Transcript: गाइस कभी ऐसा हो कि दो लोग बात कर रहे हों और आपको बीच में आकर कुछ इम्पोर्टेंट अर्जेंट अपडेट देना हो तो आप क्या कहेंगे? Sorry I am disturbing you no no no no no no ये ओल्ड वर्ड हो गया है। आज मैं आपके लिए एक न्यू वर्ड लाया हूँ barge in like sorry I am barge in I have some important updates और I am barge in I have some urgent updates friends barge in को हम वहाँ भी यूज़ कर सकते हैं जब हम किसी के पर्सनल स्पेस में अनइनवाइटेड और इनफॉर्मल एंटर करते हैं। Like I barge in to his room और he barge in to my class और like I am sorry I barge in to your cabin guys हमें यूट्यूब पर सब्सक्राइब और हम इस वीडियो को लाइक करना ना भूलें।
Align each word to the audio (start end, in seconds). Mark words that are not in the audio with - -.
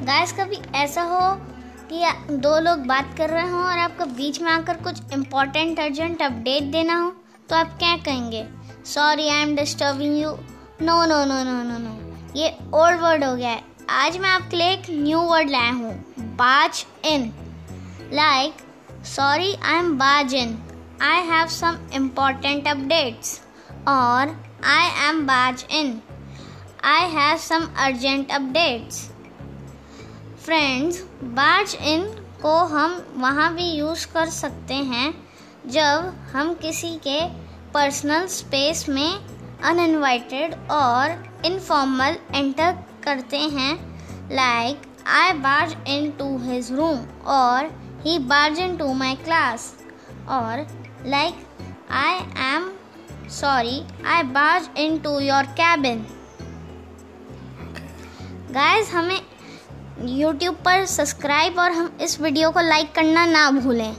गाइस 0.00 0.32
कभी 0.32 0.56
ऐसा 0.74 1.02
हो 1.02 1.20
कि 1.90 2.34
दो 2.34 2.58
लोग 2.60 2.78
बात 2.78 3.14
कर 3.18 3.30
रहे 3.30 3.48
हों 3.48 3.62
और 3.62 3.78
आपको 3.78 4.04
बीच 4.04 4.40
में 4.42 4.50
आकर 4.52 4.76
कुछ 4.76 5.00
इम्पोर्टेंट 5.12 5.80
अर्जेंट 5.80 6.22
अपडेट 6.22 6.62
देना 6.62 6.96
हो 6.96 7.10
तो 7.50 7.56
आप 7.56 7.76
क्या 7.78 7.96
कहेंगे? 7.96 8.46
Sorry 8.86 9.28
I 9.28 9.42
am 9.42 9.54
disturbing 9.56 10.16
you 10.18 10.30
no 10.82 11.04
no 11.06 11.24
no 11.24 11.42
no 11.44 11.62
no 11.62 11.78
no 11.78 12.32
ये 12.36 12.56
ओल्ड 12.74 13.00
वर्ड 13.00 13.24
हो 13.24 13.36
गया 13.36 13.50
है। 13.50 13.62
आज 13.90 14.18
मैं 14.18 14.30
आपके 14.30 14.56
लिए 14.56 14.70
एक 14.70 14.86
न्यू 14.90 15.20
वर्ड 15.20 15.50
लाया 15.50 15.72
हूँ 15.72 15.92
barge 16.18 16.86
in 17.04 17.32
like 18.12 18.52
sorry 19.06 19.54
I 19.54 19.78
am 19.78 19.96
barge 19.98 20.34
in 20.34 20.58
I 21.02 21.22
have 21.26 21.46
some 21.46 21.78
important 21.92 22.68
updates 22.68 23.40
और 23.88 24.36
I 24.66 25.08
am 25.08 25.26
barge 25.26 25.66
in 25.70 26.00
I 26.84 27.10
have 27.10 27.36
some 27.36 27.68
urgent 27.78 28.30
updates 28.30 29.10
friends 30.50 30.96
barge 31.34 31.74
in 31.80 32.02
को 32.42 32.54
हम 32.66 32.94
वहाँ 33.16 33.52
भी 33.54 33.64
यूज़ 33.64 34.06
कर 34.06 34.30
सकते 34.30 34.74
हैं 34.74 35.10
जब 35.66 36.08
हम 36.32 36.52
किसी 36.54 36.90
के 36.96 37.20
पर्सनल 37.74 38.26
स्पेस 38.26 38.88
में 38.88 39.12
अनइनवाइटेड 39.62 40.54
और 40.70 41.14
इनफॉर्मल 41.46 42.16
एंटर 42.34 42.82
करते 43.04 43.38
हैं। 43.38 43.72
Like 44.32 44.82
I 45.06 45.32
barge 45.38 45.76
in 45.88 46.10
to 46.10 46.36
his 46.42 46.72
room 46.72 47.06
और 47.28 47.70
he 48.00 48.18
barge 48.26 48.58
in 48.58 48.76
to 48.76 48.92
my 48.94 49.14
class 49.14 49.72
और 50.30 50.66
like 51.06 51.46
I 52.02 52.18
am 52.48 52.70
sorry 53.40 53.82
I 54.06 54.22
barge 54.32 54.78
in 54.78 54.98
to 54.98 55.18
your 55.20 55.54
cabin 55.60 56.06
guys 58.52 58.94
हमें 58.94 59.29
यूट्यूब 60.02 60.54
पर 60.64 60.84
सब्सक्राइब 60.86 61.58
और 61.58 61.72
हम 61.72 61.98
इस 62.02 62.20
वीडियो 62.20 62.50
को 62.50 62.60
लाइक 62.60 62.92
करना 62.94 63.24
ना 63.26 63.50
भूलें। 63.50 63.94